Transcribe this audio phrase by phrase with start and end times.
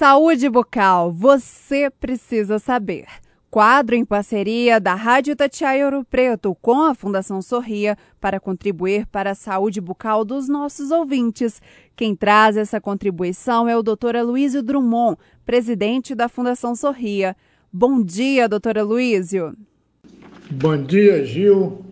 [0.00, 3.04] Saúde bucal, você precisa saber.
[3.50, 9.32] Quadro em parceria da Rádio Tatiaia Ouro Preto com a Fundação Sorria para contribuir para
[9.32, 11.60] a saúde bucal dos nossos ouvintes.
[11.94, 14.16] Quem traz essa contribuição é o Dr.
[14.16, 17.36] Aloysio Drummond, presidente da Fundação Sorria.
[17.70, 19.54] Bom dia, doutor Aloysio.
[20.50, 21.84] Bom dia, Gil.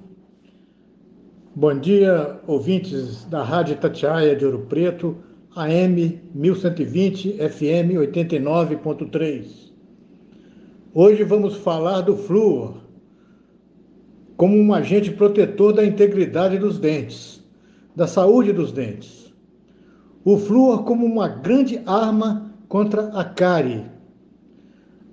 [1.54, 9.72] Bom dia, ouvintes da Rádio Tatiaia de Ouro Preto AM 1120 FM 89.3.
[10.92, 12.82] Hoje vamos falar do flúor
[14.36, 17.42] como um agente protetor da integridade dos dentes,
[17.96, 19.32] da saúde dos dentes.
[20.22, 23.86] O flúor como uma grande arma contra a cárie.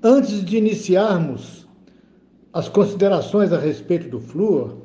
[0.03, 1.65] Antes de iniciarmos
[2.51, 4.84] as considerações a respeito do flúor,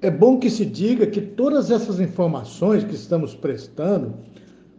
[0.00, 4.14] é bom que se diga que todas essas informações que estamos prestando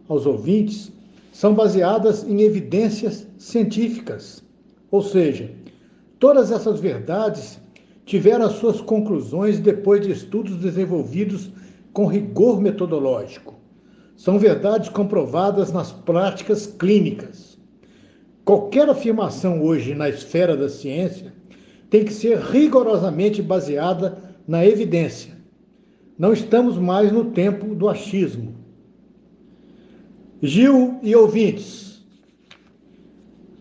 [0.08, 0.92] aos ouvintes
[1.32, 4.42] são baseadas em evidências científicas.
[4.90, 5.50] Ou seja,
[6.18, 7.60] todas essas verdades
[8.04, 11.50] tiveram as suas conclusões depois de estudos desenvolvidos
[11.92, 13.54] com rigor metodológico.
[14.16, 17.58] São verdades comprovadas nas práticas clínicas.
[18.44, 21.34] Qualquer afirmação hoje na esfera da ciência
[21.90, 25.34] tem que ser rigorosamente baseada na evidência.
[26.18, 28.54] Não estamos mais no tempo do achismo.
[30.40, 32.04] Gil e ouvintes,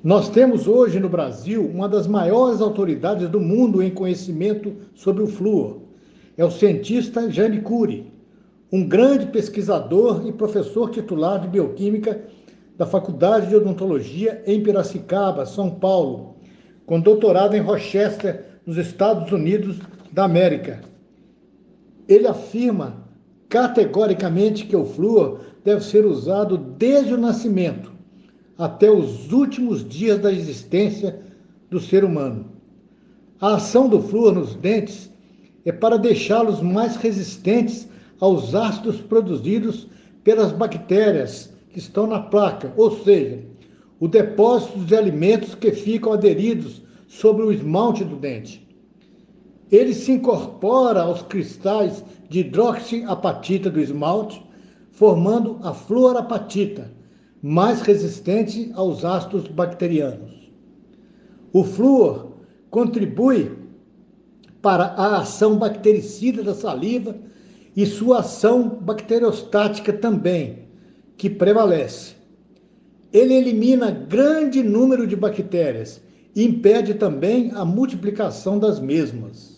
[0.03, 5.28] nós temos hoje no Brasil uma das maiores autoridades do mundo em conhecimento sobre o
[5.28, 5.81] flúor.
[6.38, 8.11] É o cientista Jane Cury,
[8.72, 12.22] um grande pesquisador e professor titular de bioquímica
[12.78, 16.36] da Faculdade de Odontologia em Piracicaba, São Paulo,
[16.86, 19.78] com doutorado em Rochester, nos Estados Unidos
[20.11, 20.81] da América.
[22.08, 23.06] Ele afirma
[23.50, 27.92] categoricamente que o flúor deve ser usado desde o nascimento
[28.58, 31.20] até os últimos dias da existência
[31.70, 32.45] do ser humano.
[33.39, 35.12] A ação do flúor nos dentes
[35.66, 37.88] é para deixá-los mais resistentes
[38.19, 39.88] aos ácidos produzidos
[40.24, 43.44] pelas bactérias que estão na placa, ou seja,
[44.00, 48.65] o depósito de alimentos que ficam aderidos sobre o esmalte do dente.
[49.72, 54.46] Ele se incorpora aos cristais de hidroxiapatita do esmalte
[54.92, 56.92] formando a fluorapatita,
[57.42, 60.52] mais resistente aos ácidos bacterianos.
[61.52, 62.31] O flúor
[62.70, 63.52] contribui
[64.62, 67.16] para a ação bactericida da saliva
[67.76, 70.59] e sua ação bacteriostática também,
[71.18, 72.16] que prevalece.
[73.12, 76.02] Ele elimina grande número de bactérias
[76.36, 79.54] e impede também a multiplicação das mesmas.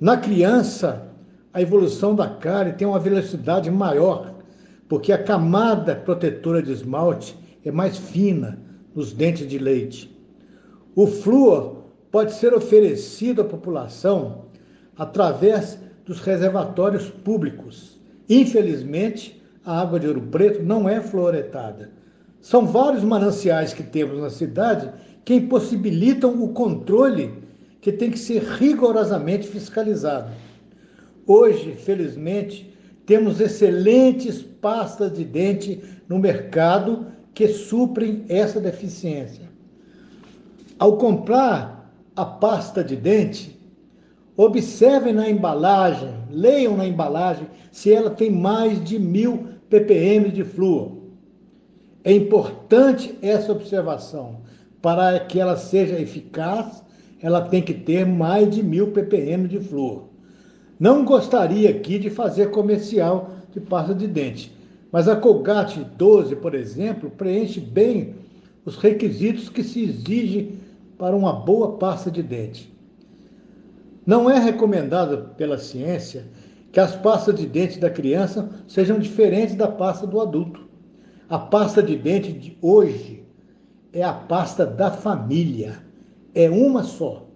[0.00, 1.12] Na criança,
[1.52, 4.34] a evolução da cárie tem uma velocidade maior
[4.88, 8.58] porque a camada protetora de esmalte é mais fina
[8.94, 10.18] nos dentes de leite.
[10.96, 14.46] O flúor pode ser oferecido à população
[14.96, 18.00] através dos reservatórios públicos.
[18.26, 21.90] Infelizmente, a água de Ouro Preto não é fluoretada.
[22.40, 24.90] São vários mananciais que temos na cidade
[25.26, 27.49] que impossibilitam o controle
[27.80, 30.30] que tem que ser rigorosamente fiscalizado.
[31.26, 32.74] Hoje, felizmente,
[33.06, 39.48] temos excelentes pastas de dente no mercado que suprem essa deficiência.
[40.78, 43.58] Ao comprar a pasta de dente,
[44.36, 50.98] observem na embalagem, leiam na embalagem se ela tem mais de mil ppm de flúor.
[52.02, 54.40] É importante essa observação.
[54.80, 56.82] Para que ela seja eficaz,
[57.22, 60.08] ela tem que ter mais de mil ppm de flúor.
[60.78, 64.56] Não gostaria aqui de fazer comercial de pasta de dente,
[64.90, 68.14] mas a Colgate 12, por exemplo, preenche bem
[68.64, 70.58] os requisitos que se exigem
[70.98, 72.72] para uma boa pasta de dente.
[74.06, 76.26] Não é recomendado pela ciência
[76.72, 80.68] que as pastas de dente da criança sejam diferentes da pasta do adulto.
[81.28, 83.24] A pasta de dente de hoje
[83.92, 85.78] é a pasta da família,
[86.34, 87.26] é uma só.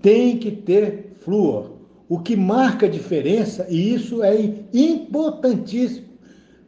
[0.00, 1.72] Tem que ter flúor
[2.08, 4.34] o que marca a diferença, e isso é
[4.70, 6.08] importantíssimo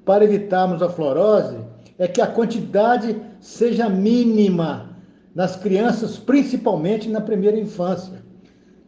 [0.03, 1.59] para evitarmos a fluorose,
[1.99, 4.97] é que a quantidade seja mínima
[5.35, 8.25] nas crianças, principalmente na primeira infância,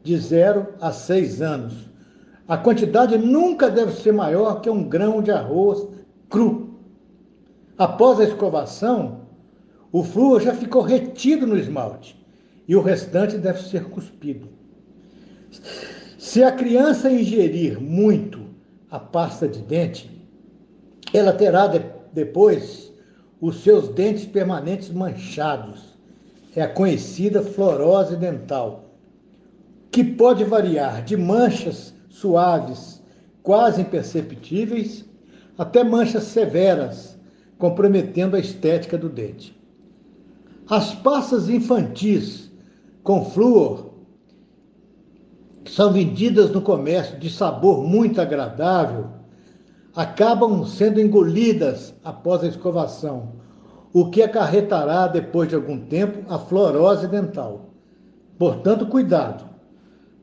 [0.02, 1.74] de 0 a 6 anos.
[2.48, 5.86] A quantidade nunca deve ser maior que um grão de arroz
[6.30, 6.70] cru.
[7.76, 9.25] Após a escovação,
[9.92, 12.16] o flúor já ficou retido no esmalte
[12.66, 14.48] e o restante deve ser cuspido.
[16.18, 18.46] Se a criança ingerir muito
[18.90, 20.10] a pasta de dente,
[21.14, 22.92] ela terá de, depois
[23.40, 25.96] os seus dentes permanentes manchados.
[26.54, 28.90] É a conhecida fluorose dental,
[29.90, 33.02] que pode variar de manchas suaves,
[33.42, 35.04] quase imperceptíveis,
[35.56, 37.18] até manchas severas,
[37.58, 39.56] comprometendo a estética do dente.
[40.68, 42.50] As pastas infantis
[43.04, 43.92] com flúor
[45.64, 49.06] são vendidas no comércio de sabor muito agradável,
[49.94, 53.34] acabam sendo engolidas após a escovação,
[53.92, 57.70] o que acarretará depois de algum tempo a fluorose dental.
[58.36, 59.48] Portanto, cuidado.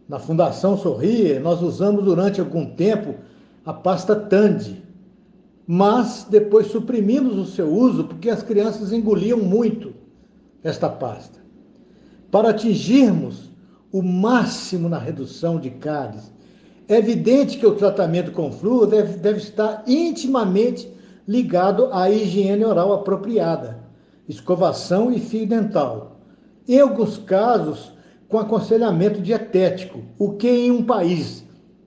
[0.09, 3.15] Na Fundação Sorria, nós usamos durante algum tempo
[3.65, 4.83] a pasta Tandy,
[5.65, 10.02] mas depois suprimimos o seu uso porque as crianças engoliam muito
[10.63, 11.39] esta pasta.
[12.31, 13.51] Para atingirmos
[13.91, 16.31] o máximo na redução de cáries,
[16.87, 20.91] é evidente que o tratamento com flúor deve, deve estar intimamente
[21.27, 23.79] ligado à higiene oral apropriada,
[24.27, 26.19] escovação e fio dental.
[26.67, 27.93] Em alguns casos,
[28.27, 31.43] com aconselhamento dietético, o que em um país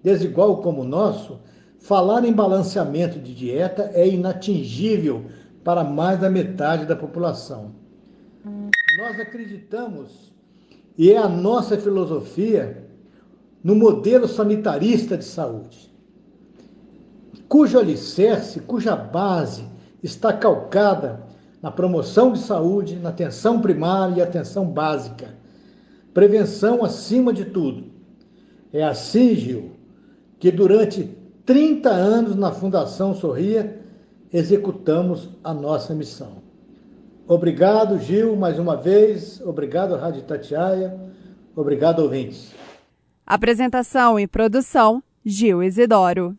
[0.07, 1.41] desigual como o nosso,
[1.81, 5.25] falar em balanceamento de dieta é inatingível
[5.65, 7.73] para mais da metade da população.
[8.97, 10.33] Nós acreditamos,
[10.97, 12.87] e é a nossa filosofia,
[13.63, 15.93] no modelo sanitarista de saúde,
[17.49, 19.65] cujo alicerce, cuja base
[20.01, 21.27] está calcada
[21.61, 25.35] na promoção de saúde, na atenção primária e atenção básica.
[26.15, 27.85] Prevenção acima de tudo.
[28.73, 29.73] É assim, Gil,
[30.39, 33.81] que durante 30 anos na Fundação Sorria
[34.33, 36.46] executamos a nossa missão.
[37.29, 39.41] Obrigado, Gil, mais uma vez.
[39.41, 40.97] Obrigado, Rádio Tatiaia.
[41.57, 42.55] Obrigado, ouvintes.
[43.27, 46.37] Apresentação e produção: Gil Isidoro.